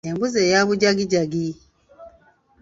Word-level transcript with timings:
Embuzi 0.09 0.39
eya 0.47 0.61
bujagijagi. 0.67 1.47